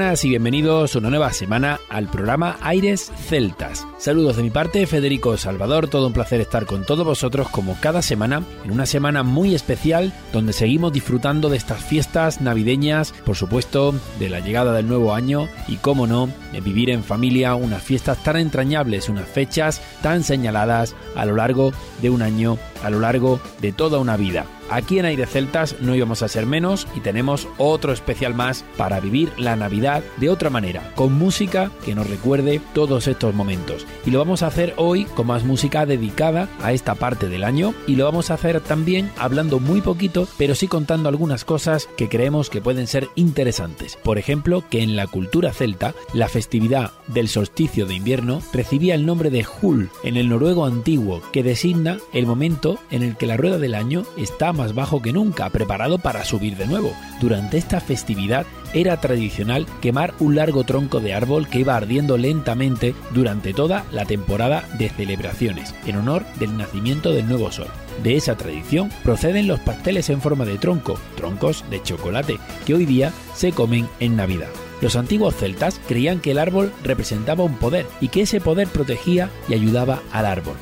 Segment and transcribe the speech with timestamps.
[0.00, 3.86] Buenas y bienvenidos una nueva semana al programa Aires Celtas.
[3.98, 8.00] Saludos de mi parte, Federico Salvador, todo un placer estar con todos vosotros como cada
[8.00, 13.94] semana, en una semana muy especial donde seguimos disfrutando de estas fiestas navideñas, por supuesto,
[14.18, 18.24] de la llegada del nuevo año y, cómo no, de vivir en familia unas fiestas
[18.24, 23.38] tan entrañables, unas fechas tan señaladas a lo largo de un año, a lo largo
[23.60, 24.46] de toda una vida.
[24.70, 29.00] Aquí en Aire Celtas no íbamos a ser menos y tenemos otro especial más para
[29.00, 33.84] vivir la Navidad de otra manera, con música que nos recuerde todos estos momentos.
[34.06, 37.74] Y lo vamos a hacer hoy con más música dedicada a esta parte del año
[37.88, 42.08] y lo vamos a hacer también hablando muy poquito, pero sí contando algunas cosas que
[42.08, 43.96] creemos que pueden ser interesantes.
[43.96, 49.04] Por ejemplo, que en la cultura celta, la festividad del solsticio de invierno recibía el
[49.04, 53.36] nombre de Hul en el noruego antiguo, que designa el momento en el que la
[53.36, 56.92] rueda del año está más bajo que nunca, preparado para subir de nuevo.
[57.18, 58.44] Durante esta festividad
[58.74, 64.04] era tradicional quemar un largo tronco de árbol que iba ardiendo lentamente durante toda la
[64.04, 67.68] temporada de celebraciones, en honor del nacimiento del nuevo sol.
[68.02, 72.84] De esa tradición proceden los pasteles en forma de tronco, troncos de chocolate, que hoy
[72.84, 74.50] día se comen en Navidad.
[74.82, 79.30] Los antiguos celtas creían que el árbol representaba un poder y que ese poder protegía
[79.48, 80.56] y ayudaba al árbol.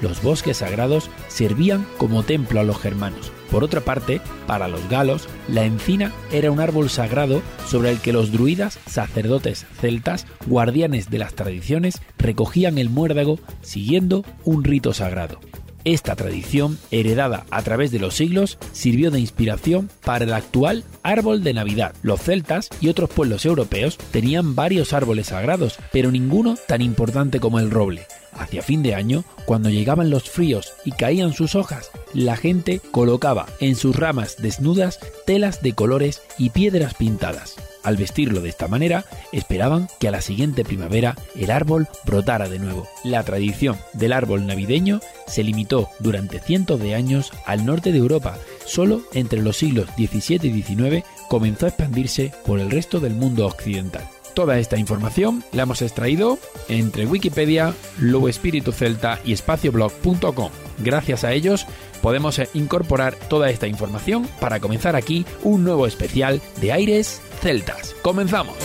[0.00, 3.32] Los bosques sagrados servían como templo a los germanos.
[3.54, 8.12] Por otra parte, para los galos, la encina era un árbol sagrado sobre el que
[8.12, 15.38] los druidas, sacerdotes celtas, guardianes de las tradiciones, recogían el muérdago siguiendo un rito sagrado.
[15.84, 21.44] Esta tradición, heredada a través de los siglos, sirvió de inspiración para el actual árbol
[21.44, 21.94] de Navidad.
[22.02, 27.60] Los celtas y otros pueblos europeos tenían varios árboles sagrados, pero ninguno tan importante como
[27.60, 28.02] el roble.
[28.36, 33.46] Hacia fin de año, cuando llegaban los fríos y caían sus hojas, la gente colocaba
[33.60, 37.56] en sus ramas desnudas telas de colores y piedras pintadas.
[37.84, 42.58] Al vestirlo de esta manera, esperaban que a la siguiente primavera el árbol brotara de
[42.58, 42.88] nuevo.
[43.04, 48.38] La tradición del árbol navideño se limitó durante cientos de años al norte de Europa.
[48.64, 53.46] Solo entre los siglos XVII y XIX comenzó a expandirse por el resto del mundo
[53.46, 54.08] occidental.
[54.34, 60.50] Toda esta información la hemos extraído entre Wikipedia, Lobo Espíritu Celta y espacioblog.com.
[60.78, 61.66] Gracias a ellos
[62.02, 67.94] podemos incorporar toda esta información para comenzar aquí un nuevo especial de Aires Celtas.
[68.02, 68.56] ¡Comenzamos!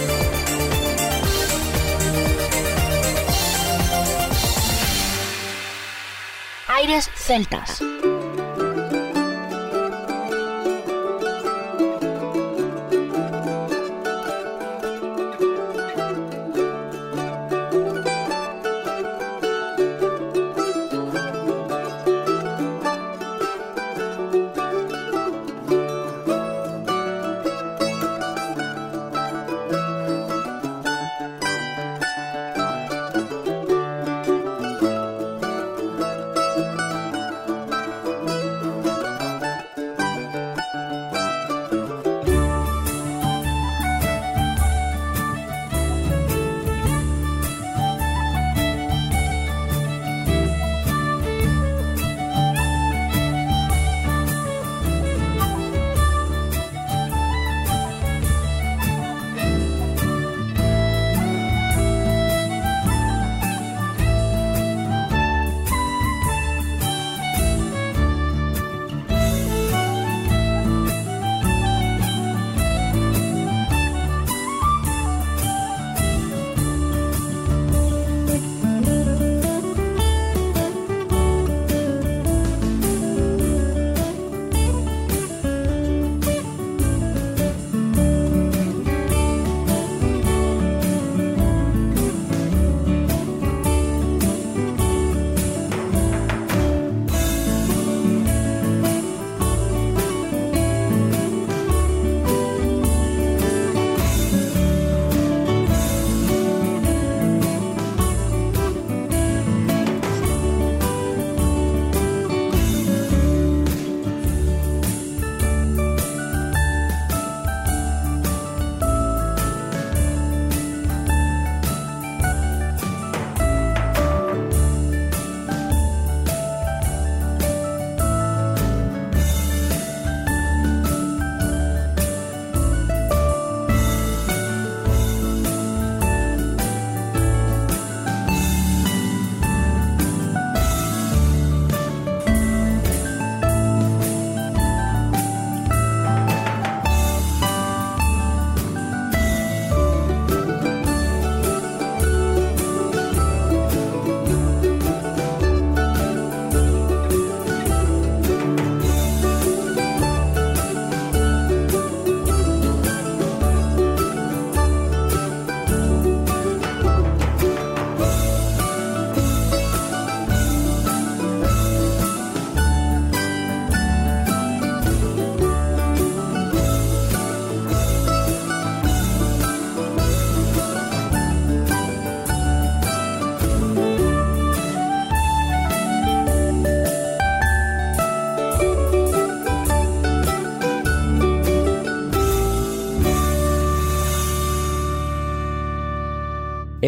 [6.68, 7.82] Aires Celtas.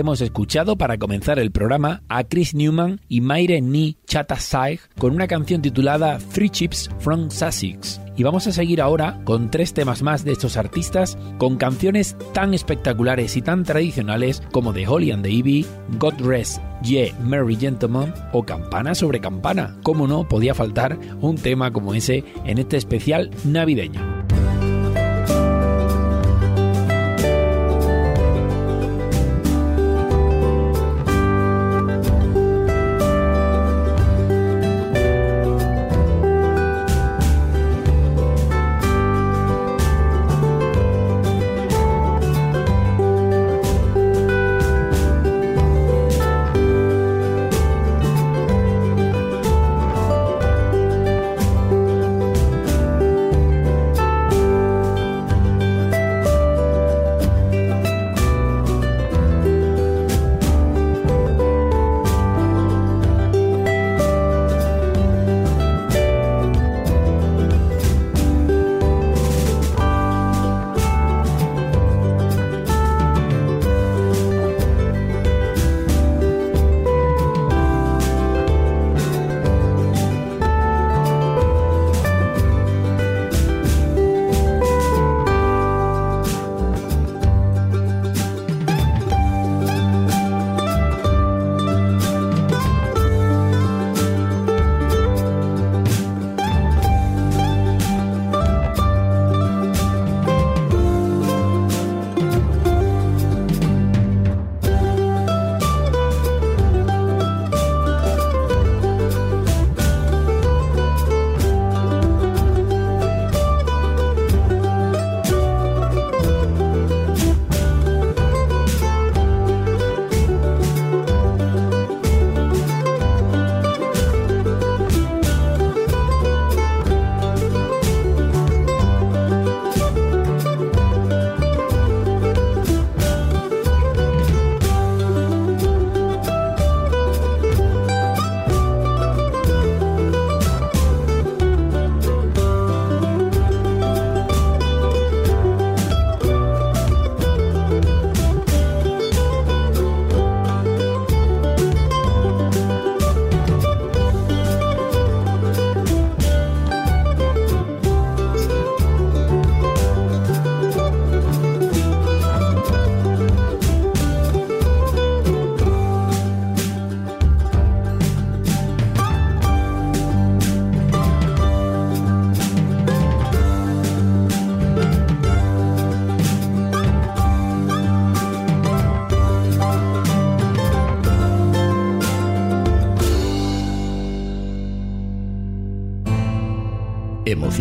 [0.02, 5.28] Hemos escuchado para comenzar el programa a Chris Newman y Maire Ni Chatasai con una
[5.28, 8.02] canción titulada Three Chips from Sussex.
[8.18, 12.54] Y vamos a seguir ahora con tres temas más de estos artistas con canciones tan
[12.54, 15.66] espectaculares y tan tradicionales como The Holly and the Ivy,
[15.98, 19.78] God Rest Yeah, Merry Gentleman o Campana sobre Campana.
[19.84, 24.02] Cómo no, podía faltar un tema como ese en este especial navideño.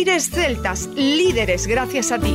[0.00, 2.34] Aires Celtas, líderes gracias a ti.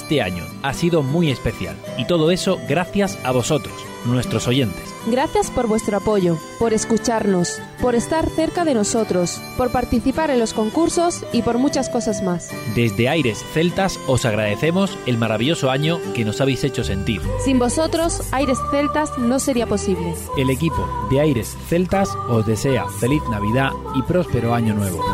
[0.00, 3.74] Este año ha sido muy especial y todo eso gracias a vosotros,
[4.06, 4.82] nuestros oyentes.
[5.06, 10.54] Gracias por vuestro apoyo, por escucharnos, por estar cerca de nosotros, por participar en los
[10.54, 12.48] concursos y por muchas cosas más.
[12.74, 17.20] Desde Aires Celtas os agradecemos el maravilloso año que nos habéis hecho sentir.
[17.44, 20.14] Sin vosotros, Aires Celtas no sería posible.
[20.38, 25.04] El equipo de Aires Celtas os desea feliz Navidad y próspero año nuevo.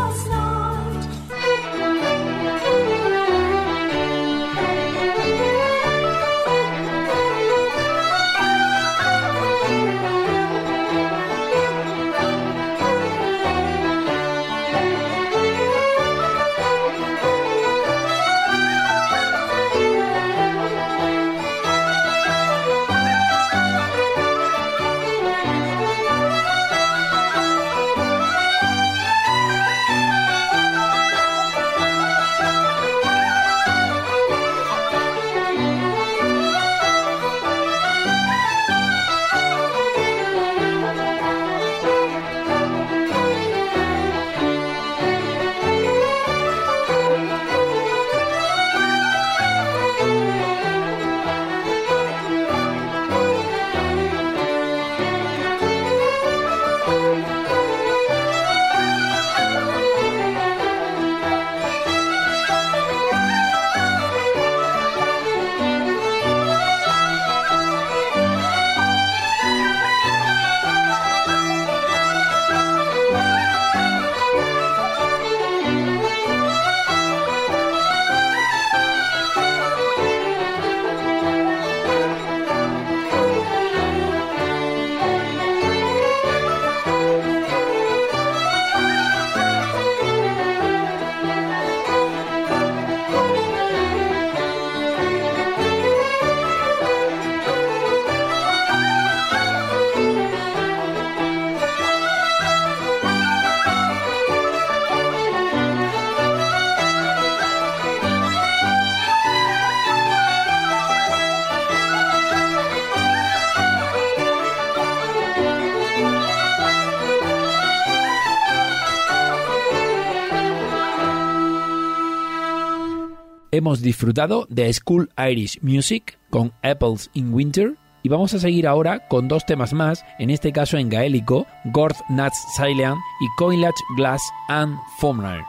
[123.67, 127.75] Hemos disfrutado de School Irish Music con Apples in Winter
[128.05, 131.97] y vamos a seguir ahora con dos temas más, en este caso en gaélico, Gord
[132.09, 135.43] Nuts Silent y Coinlach Glass and Fomner.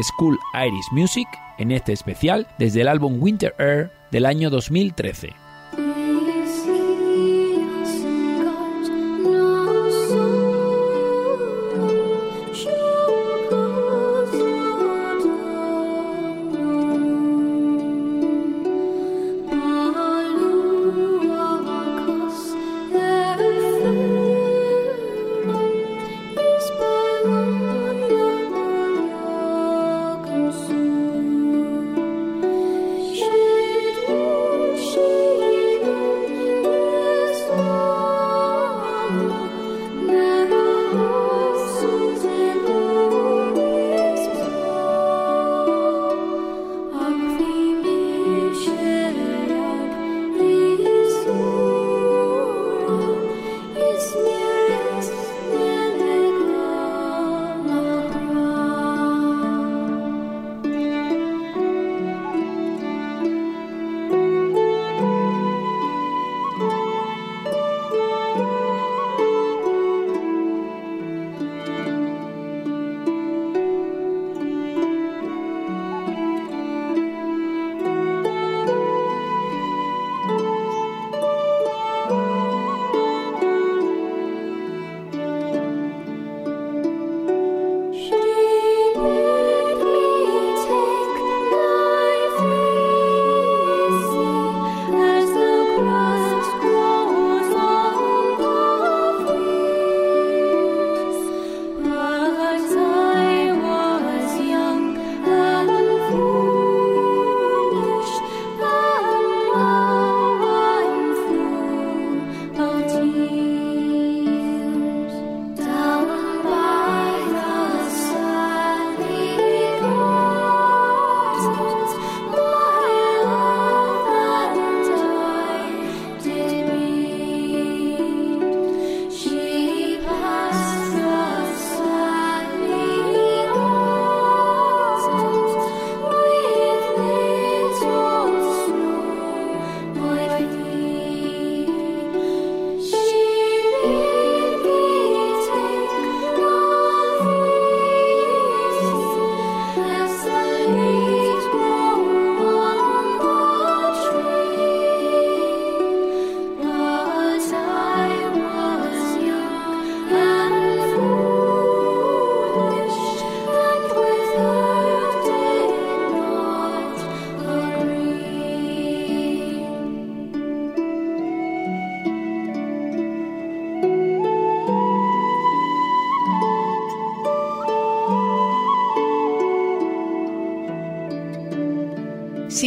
[0.00, 1.26] School Irish Music
[1.58, 5.45] en este especial desde el álbum Winter Air del año 2013.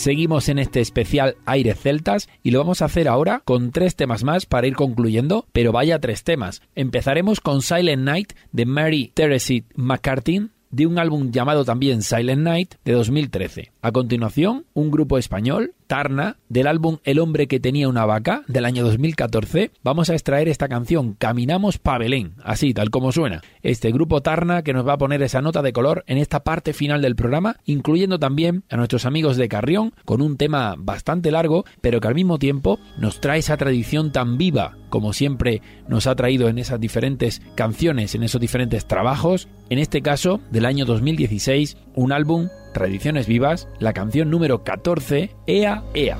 [0.00, 4.24] Seguimos en este especial Aire Celtas y lo vamos a hacer ahora con tres temas
[4.24, 6.62] más para ir concluyendo, pero vaya tres temas.
[6.74, 12.76] Empezaremos con Silent Night de Mary Therese McCarthy, de un álbum llamado también Silent Night
[12.82, 13.72] de 2013.
[13.82, 18.66] A continuación, un grupo español, Tarna, del álbum El hombre que tenía una vaca del
[18.66, 23.40] año 2014, vamos a extraer esta canción Caminamos pa Belén, así tal como suena.
[23.62, 26.74] Este grupo Tarna que nos va a poner esa nota de color en esta parte
[26.74, 31.64] final del programa, incluyendo también a nuestros amigos de Carrión con un tema bastante largo,
[31.80, 36.16] pero que al mismo tiempo nos trae esa tradición tan viva como siempre nos ha
[36.16, 39.48] traído en esas diferentes canciones, en esos diferentes trabajos.
[39.70, 45.82] En este caso, del año 2016, un álbum Tradiciones Vivas, la canción número 14, Ea
[45.94, 46.18] Ea.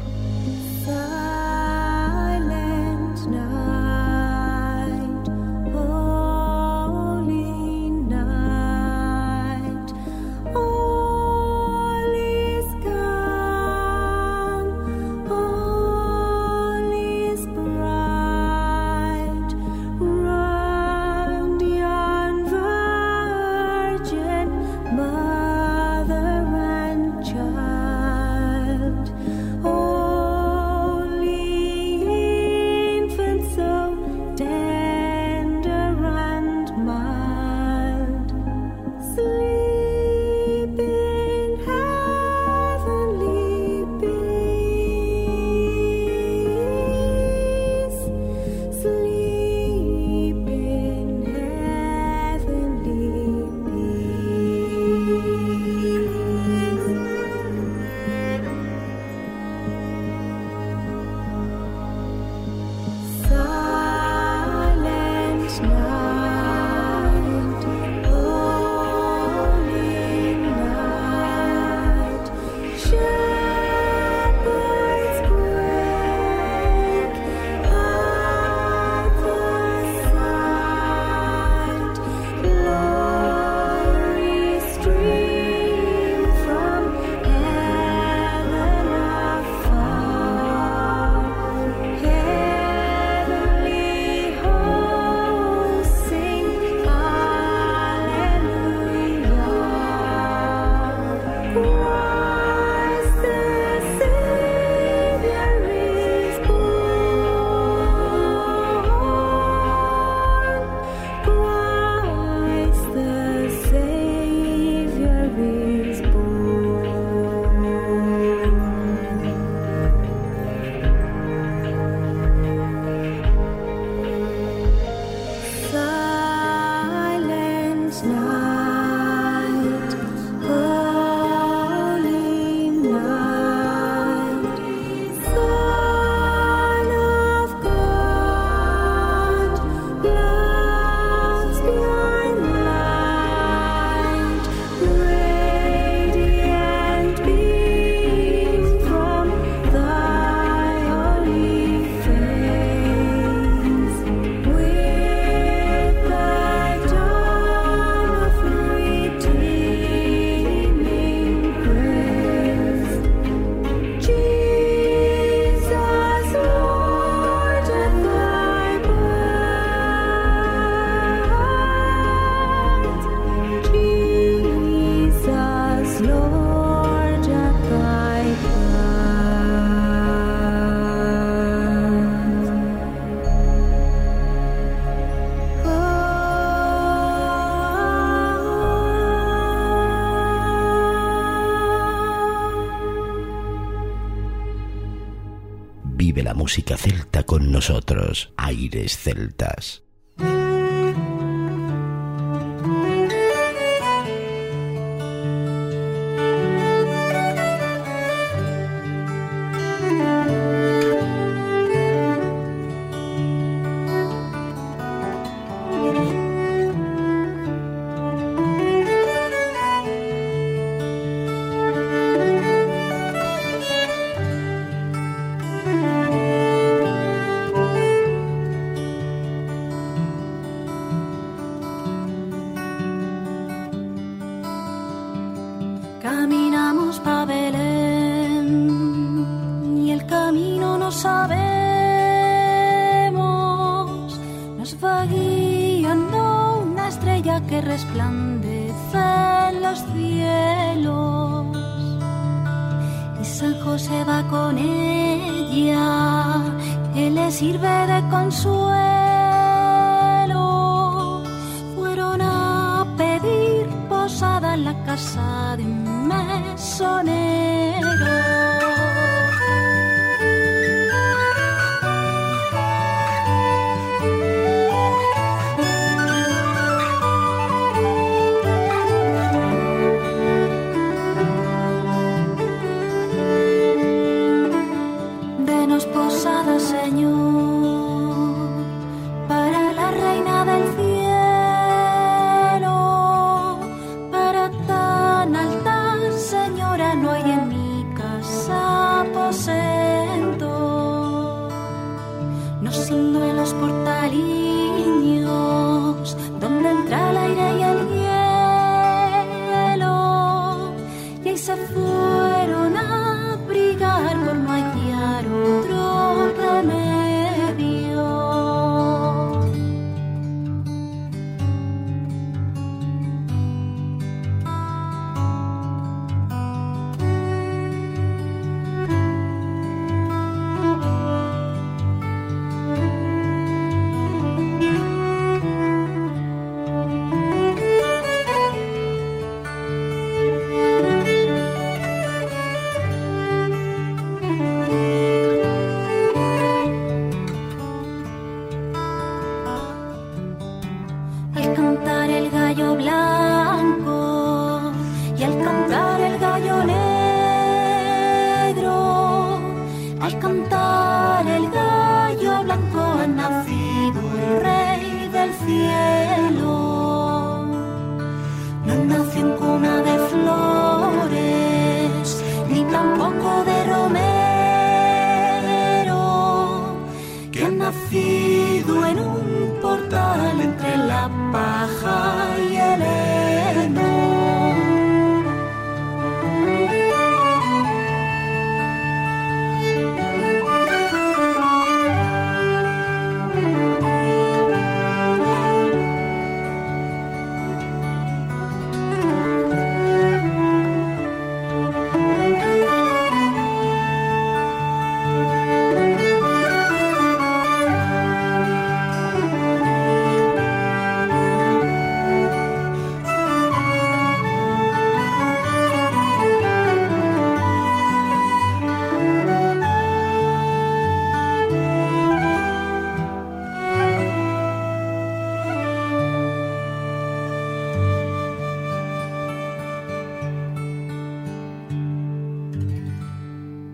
[196.50, 199.84] Música celta con nosotros, aires celtas.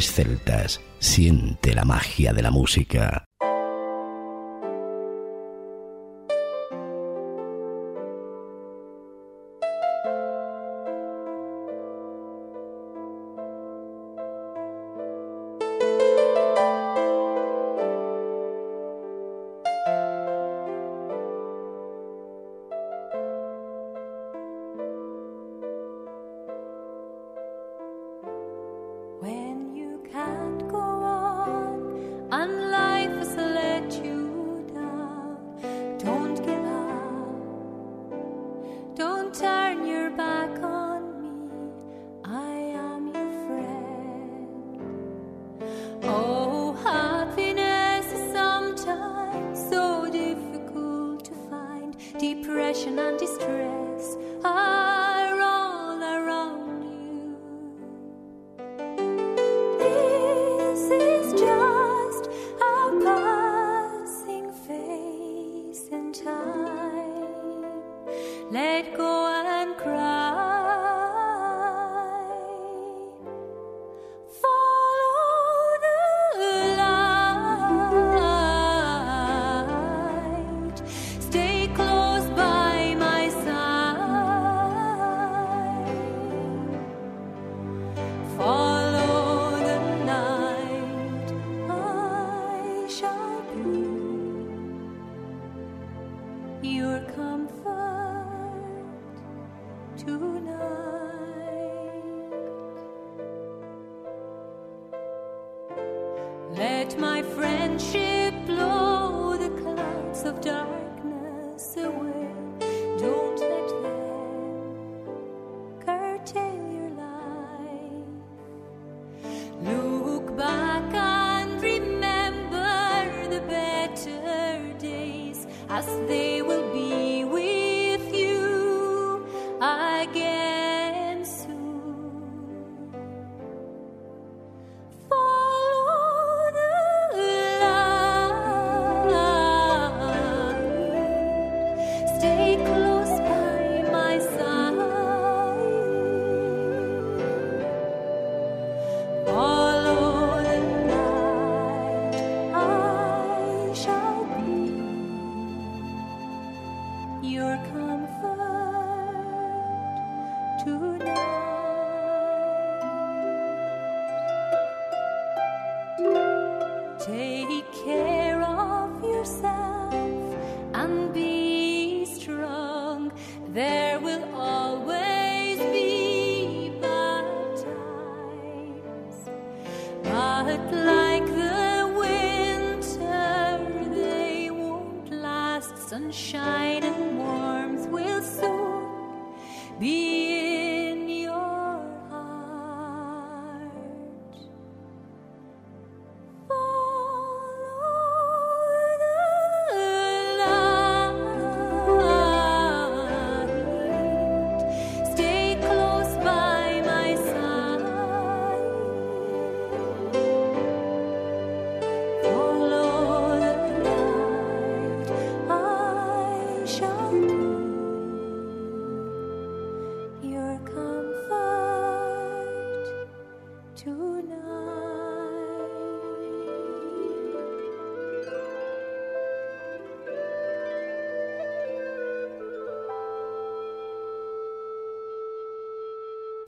[0.00, 3.24] Celtas, siente la magia de la música.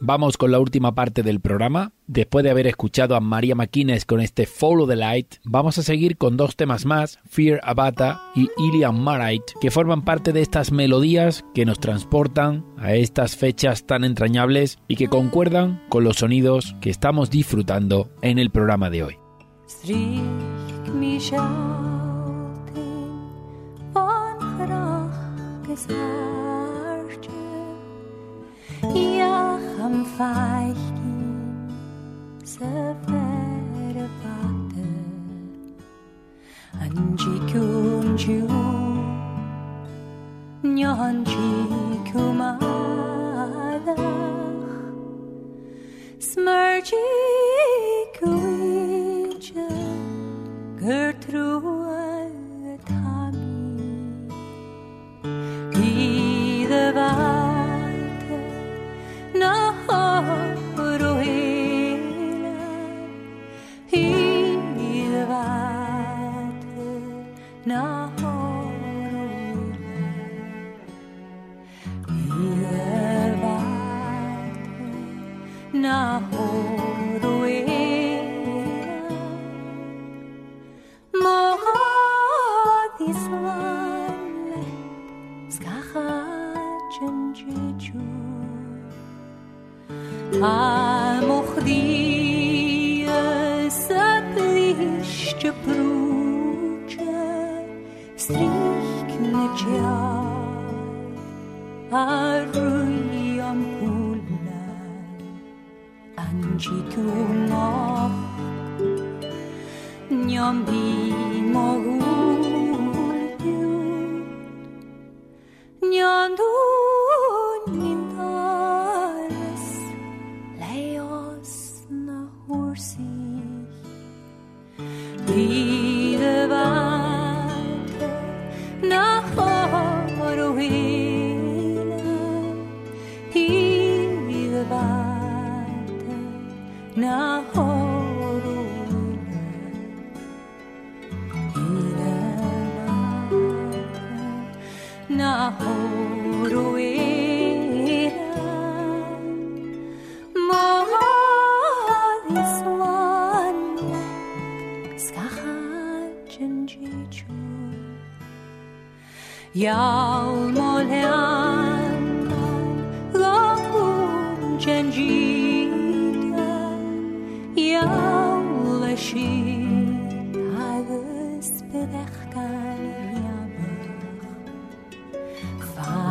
[0.08, 1.92] Vamos con la última parte del programa.
[2.06, 6.16] Después de haber escuchado a María Maquines con este Follow the Light, vamos a seguir
[6.16, 11.44] con dos temas más, Fear Abata y Ilian Marite, que forman parte de estas melodías
[11.54, 16.88] que nos transportan a estas fechas tan entrañables y que concuerdan con los sonidos que
[16.88, 19.18] estamos disfrutando en el programa de hoy.
[30.18, 30.97] weich
[67.66, 68.37] No.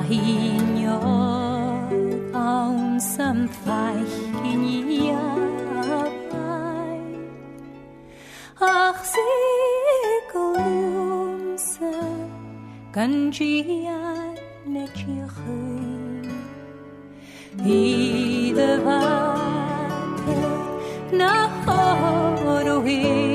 [0.09, 1.01] in your
[2.33, 4.13] arms and fight
[4.51, 5.39] in your
[6.33, 7.29] eyes.
[8.61, 11.93] Ach, sie glumse,
[12.95, 14.01] ganji ya
[14.65, 16.31] ne chichui.
[17.65, 20.39] Ide vate,
[21.19, 21.31] na
[21.65, 23.26] horuhin.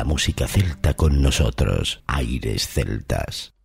[0.00, 3.59] la música celta con nosotros, aires celtas.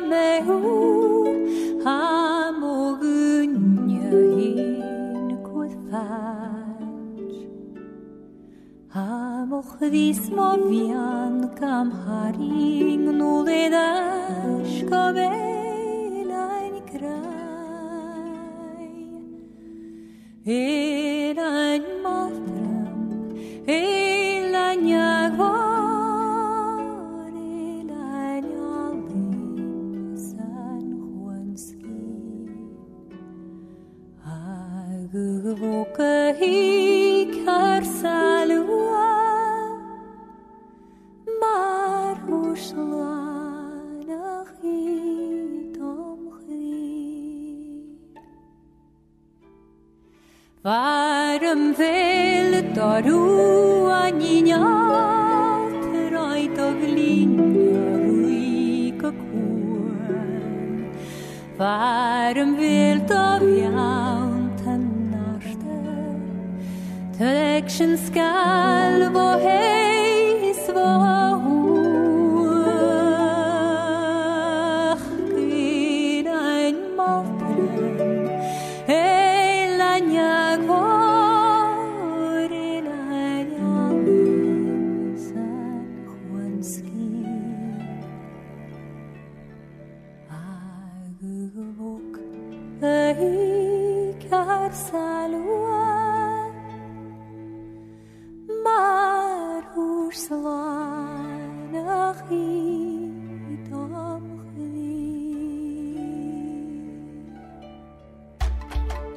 [0.00, 1.26] 매우
[1.84, 3.46] 아목은
[3.90, 6.38] 여인 콜파č
[8.94, 17.18] Амох висмовян кам харигнули наш ковелайн край.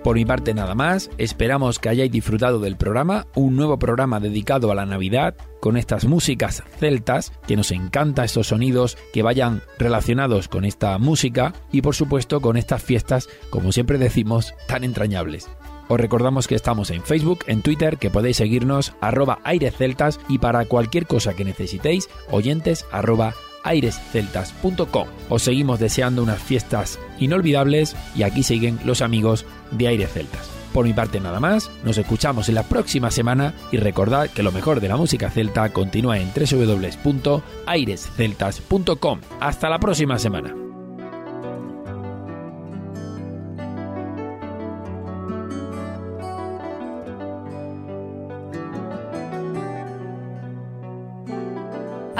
[0.03, 4.71] Por mi parte nada más, esperamos que hayáis disfrutado del programa, un nuevo programa dedicado
[4.71, 10.47] a la Navidad, con estas músicas celtas, que nos encanta estos sonidos que vayan relacionados
[10.47, 15.47] con esta música y por supuesto con estas fiestas, como siempre decimos, tan entrañables.
[15.87, 20.65] Os recordamos que estamos en Facebook, en Twitter, que podéis seguirnos arroba airesceltas y para
[20.65, 25.07] cualquier cosa que necesitéis, oyentes arroba airesceltas.com.
[25.29, 30.61] Os seguimos deseando unas fiestas inolvidables y aquí siguen los amigos de Aires Celtas.
[30.73, 34.51] Por mi parte nada más, nos escuchamos en la próxima semana y recordad que lo
[34.51, 39.19] mejor de la música celta continúa en www.airesceltas.com.
[39.39, 40.55] Hasta la próxima semana.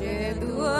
[0.00, 0.79] cheio do.